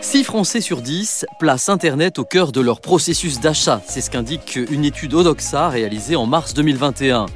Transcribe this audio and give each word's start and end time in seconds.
6 0.00 0.24
Français 0.24 0.60
sur 0.60 0.80
10 0.80 1.26
placent 1.38 1.68
Internet 1.68 2.18
au 2.18 2.24
cœur 2.24 2.52
de 2.52 2.60
leur 2.60 2.80
processus 2.80 3.40
d'achat. 3.40 3.82
C'est 3.86 4.00
ce 4.00 4.10
qu'indique 4.10 4.56
une 4.70 4.84
étude 4.84 5.12
Odoxa 5.12 5.68
réalisée 5.68 6.14
en 6.14 6.24
mars 6.24 6.54
2021. 6.54 7.26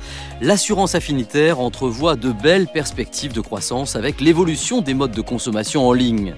L'assurance 0.40 0.94
affinitaire 0.94 1.58
entrevoit 1.60 2.14
de 2.14 2.30
belles 2.30 2.68
perspectives 2.68 3.32
de 3.32 3.40
croissance 3.40 3.96
avec 3.96 4.20
l'évolution 4.20 4.80
des 4.80 4.94
modes 4.94 5.12
de 5.12 5.20
consommation 5.20 5.86
en 5.86 5.92
ligne. 5.92 6.34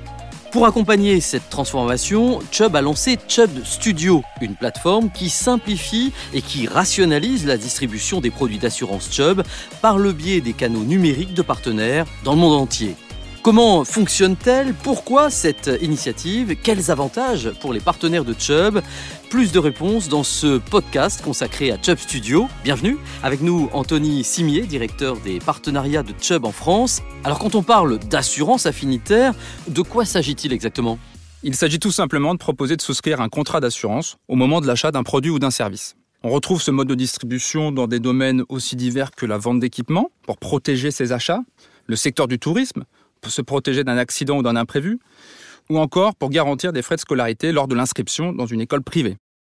Pour 0.50 0.66
accompagner 0.66 1.20
cette 1.20 1.50
transformation, 1.50 2.38
Chubb 2.50 2.74
a 2.74 2.80
lancé 2.80 3.18
Chubb 3.28 3.50
Studio, 3.64 4.22
une 4.40 4.54
plateforme 4.54 5.10
qui 5.10 5.28
simplifie 5.28 6.12
et 6.32 6.42
qui 6.42 6.66
rationalise 6.66 7.44
la 7.44 7.58
distribution 7.58 8.20
des 8.20 8.30
produits 8.30 8.58
d'assurance 8.58 9.10
Chubb 9.12 9.42
par 9.82 9.98
le 9.98 10.12
biais 10.12 10.40
des 10.40 10.52
canaux 10.52 10.84
numériques 10.84 11.34
de 11.34 11.42
partenaires 11.42 12.06
dans 12.24 12.32
le 12.32 12.38
monde 12.38 12.54
entier. 12.54 12.96
Comment 13.44 13.84
fonctionne-t-elle? 13.84 14.72
Pourquoi 14.72 15.28
cette 15.28 15.70
initiative? 15.82 16.56
Quels 16.62 16.90
avantages 16.90 17.50
pour 17.60 17.74
les 17.74 17.80
partenaires 17.80 18.24
de 18.24 18.32
Chubb? 18.32 18.80
Plus 19.28 19.52
de 19.52 19.58
réponses 19.58 20.08
dans 20.08 20.22
ce 20.22 20.56
podcast 20.56 21.22
consacré 21.22 21.70
à 21.70 21.76
Chubb 21.76 21.98
Studio. 21.98 22.48
Bienvenue. 22.64 22.96
Avec 23.22 23.42
nous, 23.42 23.68
Anthony 23.74 24.24
Simier, 24.24 24.62
directeur 24.62 25.18
des 25.18 25.40
partenariats 25.40 26.02
de 26.02 26.14
Chubb 26.18 26.46
en 26.46 26.52
France. 26.52 27.02
Alors, 27.22 27.38
quand 27.38 27.54
on 27.54 27.62
parle 27.62 27.98
d'assurance 27.98 28.64
affinitaire, 28.64 29.34
de 29.68 29.82
quoi 29.82 30.06
s'agit-il 30.06 30.54
exactement? 30.54 30.98
Il 31.42 31.54
s'agit 31.54 31.78
tout 31.78 31.92
simplement 31.92 32.32
de 32.32 32.38
proposer 32.38 32.76
de 32.76 32.82
souscrire 32.82 33.20
un 33.20 33.28
contrat 33.28 33.60
d'assurance 33.60 34.16
au 34.26 34.36
moment 34.36 34.62
de 34.62 34.66
l'achat 34.66 34.90
d'un 34.90 35.02
produit 35.02 35.30
ou 35.30 35.38
d'un 35.38 35.50
service. 35.50 35.96
On 36.22 36.30
retrouve 36.30 36.62
ce 36.62 36.70
mode 36.70 36.88
de 36.88 36.94
distribution 36.94 37.72
dans 37.72 37.88
des 37.88 38.00
domaines 38.00 38.42
aussi 38.48 38.74
divers 38.74 39.10
que 39.10 39.26
la 39.26 39.36
vente 39.36 39.60
d'équipements 39.60 40.10
pour 40.22 40.38
protéger 40.38 40.90
ses 40.90 41.12
achats, 41.12 41.40
le 41.86 41.96
secteur 41.96 42.26
du 42.26 42.38
tourisme, 42.38 42.84
pour 43.24 43.32
se 43.32 43.42
protéger 43.42 43.82
d'un 43.82 43.96
accident 43.96 44.36
ou 44.36 44.42
d'un 44.42 44.54
imprévu, 44.54 45.00
ou 45.70 45.78
encore 45.78 46.14
pour 46.14 46.28
garantir 46.28 46.72
des 46.72 46.82
frais 46.82 46.96
de 46.96 47.00
scolarité 47.00 47.50
lors 47.52 47.66
de 47.66 47.74
l'inscription 47.74 48.32
dans 48.32 48.46
une 48.46 48.60
école 48.60 48.82
privée. 48.82 49.16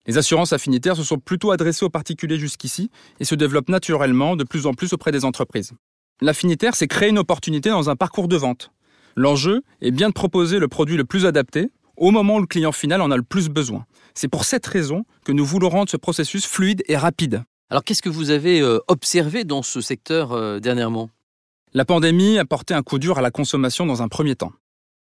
Les 0.08 0.20
assurances 0.20 0.54
affinitaires 0.54 0.96
se 0.96 1.04
sont 1.04 1.18
plutôt 1.18 1.50
adressées 1.50 1.84
aux 1.84 1.90
particuliers 1.90 2.38
jusqu'ici 2.38 2.92
et 3.20 3.26
se 3.26 3.34
développent 3.34 3.70
naturellement 3.70 4.36
de 4.36 4.44
plus 4.44 4.68
en 4.68 4.74
plus 4.74 4.94
auprès 4.94 5.12
des 5.12 5.26
entreprises. 5.26 5.74
L'affinitaire, 6.22 6.76
c'est 6.76 6.88
créer 6.88 7.10
une 7.10 7.18
opportunité 7.18 7.72
dans 7.72 7.90
un 7.90 7.96
parcours 7.96 8.28
de 8.28 8.38
vente. 8.38 8.72
L'enjeu 9.16 9.64
est 9.82 9.92
bien 9.92 10.10
de 10.10 10.14
proposer 10.14 10.60
le 10.60 10.68
produit 10.68 10.96
le 10.96 11.06
plus 11.06 11.26
adapté 11.26 11.72
au 11.98 12.12
moment 12.12 12.36
où 12.36 12.42
le 12.42 12.46
client 12.46 12.72
final 12.72 13.02
en 13.02 13.10
a 13.10 13.18
le 13.18 13.24
plus 13.24 13.50
besoin. 13.50 13.86
C'est 14.14 14.28
pour 14.28 14.46
cette 14.46 14.66
raison 14.68 15.06
que 15.26 15.32
nous 15.32 15.46
voulons 15.46 15.70
rendre 15.70 15.90
ce 15.90 15.98
processus 15.98 16.46
fluide 16.46 16.84
et 16.88 16.98
rapide. 16.98 17.44
Alors 17.72 17.84
qu'est-ce 17.84 18.04
que 18.04 18.10
vous 18.10 18.30
avez 18.30 18.62
euh, 18.62 18.80
observé 18.88 19.44
dans 19.44 19.64
ce 19.64 19.82
secteur 19.82 20.34
euh, 20.34 20.60
dernièrement? 20.60 21.10
La 21.76 21.84
pandémie 21.84 22.40
a 22.40 22.46
porté 22.46 22.74
un 22.74 22.82
coup 22.84 23.00
dur 23.00 23.18
à 23.18 23.22
la 23.22 23.32
consommation 23.32 23.86
dans 23.86 24.02
un 24.02 24.08
premier 24.08 24.38
temps. 24.38 24.54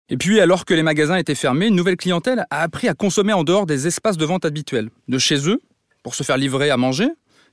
Et 0.09 0.17
puis, 0.17 0.41
alors 0.41 0.65
que 0.65 0.75
les 0.75 0.83
magasins 0.83 1.15
étaient 1.15 1.37
fermés, 1.37 1.69
une 1.69 1.77
nouvelle 1.77 1.97
clientèle 1.97 2.47
a 2.51 2.63
appris 2.63 2.89
à 2.89 2.95
consommer 2.95 3.33
en 3.33 3.45
dehors 3.45 3.65
des 3.65 3.87
espaces 3.87 4.17
de 4.17 4.25
vente 4.25 4.45
habituels, 4.45 4.91
de 5.07 5.17
chez 5.17 5.49
eux, 5.49 5.63
pour 6.03 6.17
se 6.17 6.25
faire 6.25 6.37
livrer 6.37 6.71
à 6.71 6.77
manger, 6.77 7.09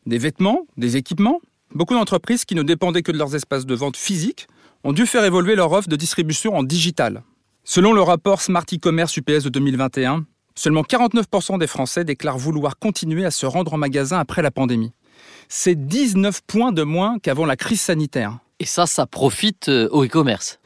des 0.07 0.17
vêtements, 0.17 0.65
des 0.75 0.97
équipements. 0.97 1.39
Beaucoup 1.75 1.93
d'entreprises 1.93 2.45
qui 2.45 2.55
ne 2.55 2.63
dépendaient 2.63 3.03
que 3.03 3.11
de 3.11 3.19
leurs 3.19 3.35
espaces 3.35 3.67
de 3.67 3.75
vente 3.75 3.95
physiques 3.95 4.47
ont 4.83 4.91
dû 4.91 5.05
faire 5.05 5.23
évoluer 5.23 5.53
leur 5.53 5.71
offre 5.71 5.87
de 5.87 5.95
distribution 5.95 6.55
en 6.55 6.63
digital. 6.63 7.21
Selon 7.63 7.93
le 7.93 8.01
rapport 8.01 8.41
Smart 8.41 8.65
e-commerce 8.73 9.15
UPS 9.17 9.43
de 9.43 9.49
2021, 9.49 10.25
seulement 10.55 10.81
49% 10.81 11.59
des 11.59 11.67
Français 11.67 12.03
déclarent 12.03 12.39
vouloir 12.39 12.79
continuer 12.79 13.23
à 13.23 13.31
se 13.31 13.45
rendre 13.45 13.75
en 13.75 13.77
magasin 13.77 14.17
après 14.17 14.41
la 14.41 14.49
pandémie. 14.49 14.93
C'est 15.47 15.75
19 15.75 16.41
points 16.47 16.71
de 16.71 16.81
moins 16.81 17.19
qu'avant 17.19 17.45
la 17.45 17.55
crise 17.55 17.81
sanitaire. 17.81 18.39
Et 18.61 18.65
ça, 18.65 18.85
ça 18.85 19.07
profite 19.07 19.69
euh, 19.69 19.89
au 19.89 20.05
e-commerce. 20.05 20.59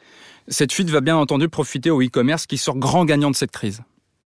Cette 0.48 0.70
fuite 0.70 0.90
va 0.90 1.00
bien 1.00 1.16
entendu 1.16 1.48
profiter 1.48 1.88
au 1.88 2.02
e-commerce 2.02 2.46
qui 2.46 2.58
sort 2.58 2.76
grand 2.76 3.06
gagnant 3.06 3.30
de 3.30 3.34
cette 3.34 3.52
crise. 3.52 3.80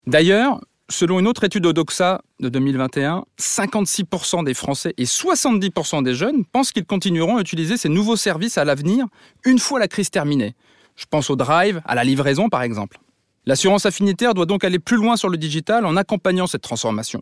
D'ailleurs, 0.08 0.60
selon 0.90 1.20
une 1.20 1.28
autre 1.28 1.44
étude 1.44 1.68
Odoxa 1.68 2.24
de 2.40 2.50
2021, 2.50 3.26
56% 3.40 4.44
des 4.44 4.56
Français 4.56 4.96
et 4.98 5.04
70% 5.04 6.02
des 6.02 6.16
jeunes 6.16 6.46
pensent 6.46 6.72
qu'ils 6.72 6.88
continueront 6.88 7.38
à 7.38 7.42
utiliser 7.42 7.78
ces 7.78 7.90
nouveaux 7.90 8.16
services 8.16 8.58
à 8.58 8.66
l'avenir 8.66 9.06
une 9.46 9.60
fois 9.60 9.78
la 9.78 9.88
crise 9.88 10.10
terminée. 10.10 10.56
Je 10.96 11.06
pense 11.08 11.30
au 11.30 11.36
drive, 11.36 11.80
à 11.86 11.94
la 11.94 12.04
livraison 12.04 12.50
par 12.50 12.64
exemple. 12.64 12.98
L'assurance 13.46 13.86
affinitaire 13.86 14.34
doit 14.34 14.48
donc 14.48 14.64
aller 14.64 14.80
plus 14.80 14.98
loin 14.98 15.16
sur 15.16 15.30
le 15.30 15.38
digital 15.38 15.86
en 15.86 15.96
accompagnant 15.96 16.48
cette 16.48 16.64
transformation. 16.64 17.22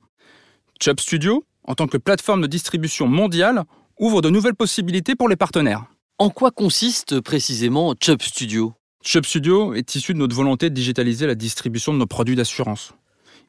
Chubb 0.81 1.01
Studio, 1.01 1.43
en 1.65 1.75
tant 1.75 1.87
que 1.87 1.97
plateforme 1.97 2.41
de 2.41 2.47
distribution 2.47 3.05
mondiale, 3.05 3.65
ouvre 3.99 4.21
de 4.21 4.29
nouvelles 4.29 4.55
possibilités 4.55 5.13
pour 5.13 5.27
les 5.27 5.35
partenaires. 5.35 5.83
En 6.19 6.31
quoi 6.31 6.49
consiste 6.49 7.19
précisément 7.19 7.93
Chubb 8.01 8.23
Studio? 8.23 8.73
Chubb 9.03 9.23
Studio 9.23 9.75
est 9.75 9.93
issu 9.93 10.15
de 10.15 10.17
notre 10.17 10.35
volonté 10.35 10.71
de 10.71 10.73
digitaliser 10.73 11.27
la 11.27 11.35
distribution 11.35 11.93
de 11.93 11.99
nos 11.99 12.07
produits 12.07 12.35
d'assurance. 12.35 12.95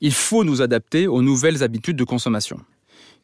Il 0.03 0.13
faut 0.13 0.45
nous 0.45 0.61
adapter 0.61 1.07
aux 1.07 1.23
nouvelles 1.23 1.63
habitudes 1.63 1.97
de 1.97 2.05
consommation. 2.05 2.61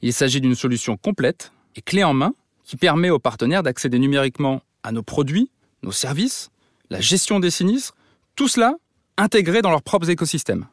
Il 0.00 0.14
s'agit 0.14 0.40
d'une 0.40 0.54
solution 0.54 0.96
complète 0.96 1.52
et 1.76 1.82
clé 1.82 2.02
en 2.04 2.14
main 2.14 2.32
qui 2.64 2.76
permet 2.76 3.10
aux 3.10 3.18
partenaires 3.18 3.62
d'accéder 3.62 3.98
numériquement 3.98 4.62
à 4.82 4.92
nos 4.92 5.02
produits, 5.02 5.50
nos 5.82 5.92
services, 5.92 6.48
la 6.88 7.02
gestion 7.02 7.38
des 7.38 7.50
sinistres, 7.50 7.94
tout 8.36 8.48
cela 8.48 8.76
intégré 9.18 9.60
dans 9.60 9.70
leurs 9.70 9.82
propres 9.82 10.08
écosystèmes. 10.08 10.68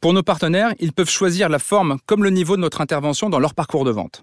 Pour 0.00 0.12
nos 0.12 0.22
partenaires, 0.22 0.72
ils 0.78 0.92
peuvent 0.92 1.10
choisir 1.10 1.48
la 1.48 1.58
forme 1.58 1.98
comme 2.06 2.22
le 2.22 2.30
niveau 2.30 2.54
de 2.54 2.62
notre 2.62 2.80
intervention 2.80 3.28
dans 3.28 3.40
leur 3.40 3.54
parcours 3.54 3.84
de 3.84 3.90
vente. 3.90 4.22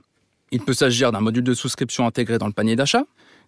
Il 0.52 0.62
peut 0.62 0.74
s'agir 0.74 1.12
d'un 1.12 1.20
module 1.20 1.44
de 1.44 1.54
souscription 1.54 2.08
intégré 2.08 2.38
dans 2.38 2.48
le 2.48 2.54
panier 2.54 2.78
d'achat, 2.78 3.04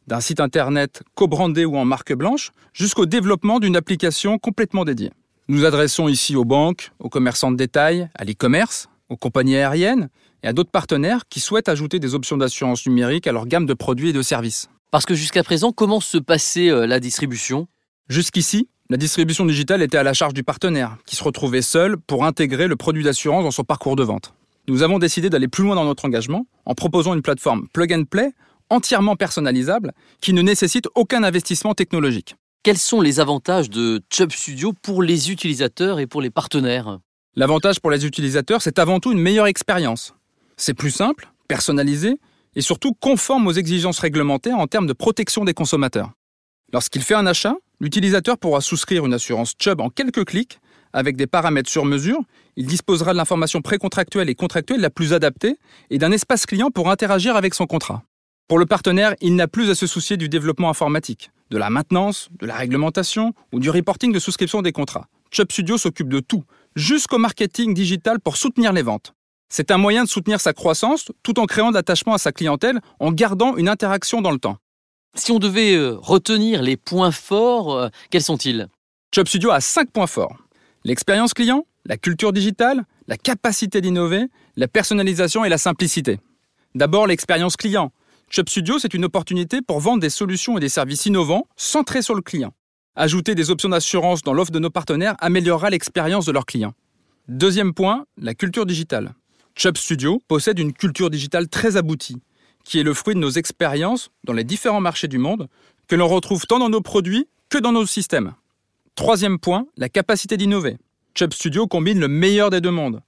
d'un 0.07 0.21
site 0.21 0.39
internet 0.39 1.03
co-brandé 1.15 1.65
ou 1.65 1.77
en 1.77 1.85
marque 1.85 2.13
blanche, 2.13 2.51
jusqu'au 2.73 3.05
développement 3.05 3.59
d'une 3.59 3.75
application 3.75 4.37
complètement 4.37 4.85
dédiée. 4.85 5.11
Nous 5.49 5.65
adressons 5.65 6.07
ici 6.07 6.35
aux 6.35 6.45
banques, 6.45 6.91
aux 6.99 7.09
commerçants 7.09 7.51
de 7.51 7.57
détail, 7.57 8.09
à 8.15 8.23
l'e-commerce, 8.23 8.89
aux 9.09 9.17
compagnies 9.17 9.55
aériennes 9.55 10.09
et 10.43 10.47
à 10.47 10.53
d'autres 10.53 10.71
partenaires 10.71 11.23
qui 11.29 11.39
souhaitent 11.39 11.69
ajouter 11.69 11.99
des 11.99 12.15
options 12.15 12.37
d'assurance 12.37 12.85
numérique 12.85 13.27
à 13.27 13.31
leur 13.31 13.45
gamme 13.45 13.65
de 13.65 13.73
produits 13.73 14.09
et 14.09 14.13
de 14.13 14.21
services. 14.21 14.69
Parce 14.91 15.05
que 15.05 15.15
jusqu'à 15.15 15.43
présent, 15.43 15.71
comment 15.71 15.99
se 15.99 16.17
passait 16.17 16.69
euh, 16.69 16.87
la 16.87 16.99
distribution? 16.99 17.67
Jusqu'ici, 18.09 18.69
la 18.89 18.97
distribution 18.97 19.45
digitale 19.45 19.81
était 19.81 19.97
à 19.97 20.03
la 20.03 20.13
charge 20.13 20.33
du 20.33 20.43
partenaire, 20.43 20.97
qui 21.05 21.17
se 21.17 21.23
retrouvait 21.23 21.61
seul 21.61 21.97
pour 21.97 22.23
intégrer 22.23 22.67
le 22.67 22.77
produit 22.77 23.03
d'assurance 23.03 23.43
dans 23.43 23.51
son 23.51 23.65
parcours 23.65 23.97
de 23.97 24.03
vente. 24.03 24.33
Nous 24.69 24.83
avons 24.83 24.99
décidé 24.99 25.29
d'aller 25.29 25.47
plus 25.47 25.63
loin 25.63 25.75
dans 25.75 25.85
notre 25.85 26.05
engagement 26.05 26.45
en 26.65 26.73
proposant 26.73 27.13
une 27.13 27.21
plateforme 27.21 27.67
plug 27.73 27.93
and 27.93 28.03
play 28.03 28.31
entièrement 28.69 29.15
personnalisable 29.15 29.93
qui 30.21 30.33
ne 30.33 30.41
nécessite 30.41 30.87
aucun 30.95 31.23
investissement 31.23 31.73
technologique. 31.73 32.35
Quels 32.63 32.77
sont 32.77 33.01
les 33.01 33.19
avantages 33.19 33.69
de 33.69 34.01
Chubb 34.11 34.31
Studio 34.31 34.73
pour 34.81 35.01
les 35.01 35.31
utilisateurs 35.31 35.99
et 35.99 36.07
pour 36.07 36.21
les 36.21 36.29
partenaires? 36.29 36.99
L'avantage 37.35 37.79
pour 37.79 37.91
les 37.91 38.05
utilisateurs, 38.05 38.61
c'est 38.61 38.79
avant 38.79 38.99
tout 38.99 39.11
une 39.11 39.21
meilleure 39.21 39.47
expérience. 39.47 40.15
C'est 40.57 40.73
plus 40.73 40.91
simple, 40.91 41.29
personnalisé 41.47 42.19
et 42.55 42.61
surtout 42.61 42.93
conforme 42.93 43.47
aux 43.47 43.53
exigences 43.53 43.99
réglementaires 43.99 44.57
en 44.57 44.67
termes 44.67 44.87
de 44.87 44.93
protection 44.93 45.45
des 45.45 45.53
consommateurs. 45.53 46.11
Lorsqu'il 46.73 47.03
fait 47.03 47.13
un 47.13 47.27
achat, 47.27 47.55
l'utilisateur 47.79 48.37
pourra 48.37 48.59
souscrire 48.59 49.05
une 49.05 49.13
assurance 49.13 49.53
Chubb 49.57 49.79
en 49.79 49.89
quelques 49.89 50.25
clics 50.25 50.59
avec 50.93 51.15
des 51.15 51.27
paramètres 51.27 51.69
sur 51.69 51.85
mesure. 51.85 52.19
Il 52.55 52.65
disposera 52.65 53.13
de 53.13 53.17
l'information 53.17 53.61
précontractuelle 53.61 54.29
et 54.29 54.35
contractuelle 54.35 54.81
la 54.81 54.89
plus 54.89 55.13
adaptée 55.13 55.57
et 55.89 55.99
d'un 55.99 56.11
espace 56.11 56.45
client 56.45 56.71
pour 56.71 56.89
interagir 56.89 57.35
avec 57.35 57.53
son 57.53 57.67
contrat. 57.67 58.03
Pour 58.47 58.59
le 58.59 58.65
partenaire, 58.65 59.13
il 59.19 59.35
n'a 59.35 59.49
plus 59.49 59.69
à 59.69 59.75
se 59.75 59.87
soucier 59.87 60.15
du 60.15 60.29
développement 60.29 60.69
informatique, 60.69 61.31
de 61.49 61.57
la 61.57 61.69
maintenance, 61.69 62.29
de 62.39 62.45
la 62.45 62.55
réglementation 62.55 63.33
ou 63.51 63.59
du 63.59 63.69
reporting 63.69 64.13
de 64.13 64.19
souscription 64.19 64.61
des 64.61 64.71
contrats. 64.71 65.09
Chubb 65.31 65.51
Studio 65.51 65.77
s'occupe 65.77 66.07
de 66.07 66.21
tout, 66.21 66.45
jusqu'au 66.73 67.17
marketing 67.17 67.73
digital 67.73 68.21
pour 68.21 68.37
soutenir 68.37 68.71
les 68.71 68.83
ventes. 68.83 69.13
C'est 69.49 69.69
un 69.69 69.77
moyen 69.77 70.05
de 70.05 70.09
soutenir 70.09 70.39
sa 70.39 70.53
croissance 70.53 71.11
tout 71.23 71.39
en 71.41 71.45
créant 71.45 71.71
de 71.71 71.75
l'attachement 71.75 72.13
à 72.13 72.17
sa 72.17 72.31
clientèle 72.31 72.79
en 73.01 73.11
gardant 73.11 73.57
une 73.57 73.67
interaction 73.67 74.21
dans 74.21 74.31
le 74.31 74.39
temps. 74.39 74.57
Si 75.15 75.33
on 75.33 75.39
devait 75.39 75.75
euh, 75.75 75.97
retenir 75.97 76.61
les 76.61 76.77
points 76.77 77.11
forts, 77.11 77.75
euh, 77.75 77.89
quels 78.11 78.23
sont-ils? 78.23 78.67
Chubb 79.13 79.27
Studio 79.27 79.51
a 79.51 79.59
cinq 79.59 79.91
points 79.91 80.07
forts. 80.07 80.37
L'expérience 80.85 81.33
client, 81.33 81.65
la 81.85 81.97
culture 81.97 82.31
digitale, 82.31 82.85
la 83.07 83.17
capacité 83.17 83.81
d'innover, 83.81 84.27
la 84.55 84.69
personnalisation 84.69 85.43
et 85.43 85.49
la 85.49 85.57
simplicité. 85.57 86.21
D'abord 86.75 87.07
l'expérience 87.07 87.57
client. 87.57 87.91
Shop 88.29 88.43
Studio, 88.47 88.77
c'est 88.77 88.93
une 88.93 89.05
opportunité 89.05 89.61
pour 89.61 89.79
vendre 89.79 90.01
des 90.01 90.09
solutions 90.09 90.57
et 90.57 90.59
des 90.61 90.69
services 90.69 91.05
innovants 91.05 91.47
centrés 91.55 92.01
sur 92.01 92.13
le 92.13 92.21
client. 92.21 92.53
Ajouter 92.95 93.35
des 93.35 93.51
options 93.51 93.69
d'assurance 93.69 94.21
dans 94.21 94.33
l'offre 94.33 94.51
de 94.51 94.59
nos 94.59 94.69
partenaires 94.69 95.15
améliorera 95.19 95.69
l'expérience 95.69 96.25
de 96.25 96.33
leurs 96.33 96.45
clients. 96.45 96.73
Deuxième 97.29 97.73
point, 97.73 98.05
la 98.17 98.33
culture 98.33 98.65
digitale. 98.65 99.13
Chubb 99.55 99.77
Studio 99.77 100.21
possède 100.27 100.59
une 100.59 100.73
culture 100.73 101.09
digitale 101.09 101.47
très 101.47 101.77
aboutie, 101.77 102.17
qui 102.65 102.79
est 102.79 102.83
le 102.83 102.93
fruit 102.93 103.15
de 103.15 103.19
nos 103.19 103.29
expériences 103.29 104.11
dans 104.25 104.33
les 104.33 104.43
différents 104.43 104.81
marchés 104.81 105.07
du 105.07 105.19
monde, 105.19 105.47
que 105.87 105.95
l'on 105.95 106.07
retrouve 106.07 106.45
tant 106.45 106.59
dans 106.59 106.69
nos 106.69 106.81
produits 106.81 107.27
que 107.49 107.57
dans 107.57 107.71
nos 107.71 107.85
systèmes. 107.85 108.33
Troisième 108.95 109.39
point, 109.39 109.67
la 109.77 109.87
capacité 109.87 110.35
d'innover. 110.35 110.77
Chubb 111.15 111.33
Studio 111.33 111.65
combine 111.65 111.99
le 111.99 112.09
meilleur 112.09 112.49
des 112.49 112.59
deux 112.59 112.71
mondes. 112.71 113.01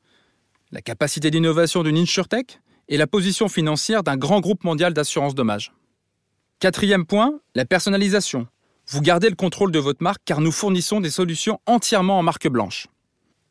La 0.71 0.81
capacité 0.81 1.29
d'innovation 1.29 1.83
d'une 1.83 1.97
InsurTech 1.97 2.61
et 2.89 2.97
la 2.97 3.07
position 3.07 3.47
financière 3.47 4.03
d'un 4.03 4.17
grand 4.17 4.41
groupe 4.41 4.63
mondial 4.65 4.93
d'assurance 4.93 5.35
dommage. 5.35 5.71
Quatrième 6.59 7.05
point, 7.05 7.39
la 7.55 7.63
personnalisation. 7.63 8.47
Vous 8.87 9.01
gardez 9.01 9.29
le 9.29 9.35
contrôle 9.35 9.71
de 9.71 9.79
votre 9.79 10.03
marque 10.03 10.21
car 10.25 10.41
nous 10.41 10.51
fournissons 10.51 10.99
des 10.99 11.11
solutions 11.11 11.59
entièrement 11.67 12.19
en 12.19 12.23
marque 12.23 12.49
blanche. 12.49 12.87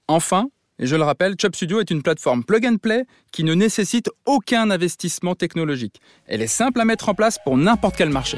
Enfin, 0.09 0.51
et 0.81 0.87
je 0.87 0.97
le 0.97 1.03
rappelle, 1.03 1.37
Chub 1.41 1.55
Studio 1.55 1.81
est 1.81 1.91
une 1.91 2.03
plateforme 2.03 2.45
plug 2.45 2.67
and 2.67 2.77
play 2.77 3.05
qui 3.33 3.45
ne 3.45 3.55
nécessite 3.55 4.11
aucun 4.27 4.71
investissement 4.71 5.35
technologique. 5.35 6.01
Elle 6.27 6.43
est 6.43 6.47
simple 6.47 6.81
à 6.81 6.85
mettre 6.85 7.09
en 7.09 7.15
place 7.15 7.39
pour 7.43 7.57
n'importe 7.57 7.97
quel 7.97 8.11
marché. 8.11 8.37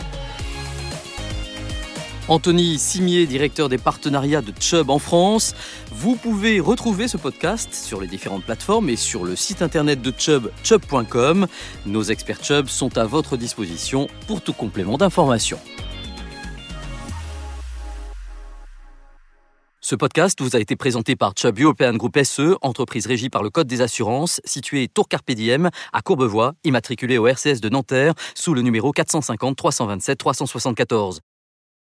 Anthony 2.30 2.78
Simier, 2.78 3.26
directeur 3.26 3.68
des 3.68 3.76
partenariats 3.76 4.40
de 4.40 4.52
Chubb 4.60 4.88
en 4.88 5.00
France. 5.00 5.56
Vous 5.90 6.14
pouvez 6.14 6.60
retrouver 6.60 7.08
ce 7.08 7.16
podcast 7.16 7.74
sur 7.74 8.00
les 8.00 8.06
différentes 8.06 8.44
plateformes 8.44 8.88
et 8.88 8.94
sur 8.94 9.24
le 9.24 9.34
site 9.34 9.62
internet 9.62 10.00
de 10.00 10.14
Chubb, 10.16 10.48
chubb.com. 10.62 11.48
Nos 11.86 12.04
experts 12.04 12.44
Chubb 12.44 12.68
sont 12.68 12.96
à 12.98 13.04
votre 13.04 13.36
disposition 13.36 14.06
pour 14.28 14.42
tout 14.42 14.52
complément 14.52 14.96
d'information. 14.96 15.58
Ce 19.80 19.96
podcast 19.96 20.40
vous 20.40 20.54
a 20.54 20.60
été 20.60 20.76
présenté 20.76 21.16
par 21.16 21.32
Chubb 21.36 21.58
European 21.58 21.94
Group 21.94 22.16
SE, 22.22 22.54
entreprise 22.62 23.06
régie 23.06 23.28
par 23.28 23.42
le 23.42 23.50
Code 23.50 23.66
des 23.66 23.80
assurances, 23.80 24.40
située 24.44 24.86
Tour 24.86 25.08
Carpe 25.08 25.32
Diem 25.32 25.70
à 25.92 26.00
Courbevoie, 26.00 26.54
immatriculée 26.62 27.18
au 27.18 27.26
RCS 27.26 27.60
de 27.60 27.68
Nanterre 27.68 28.14
sous 28.36 28.54
le 28.54 28.62
numéro 28.62 28.92
450 28.92 29.56
327 29.56 30.16
374. 30.16 31.22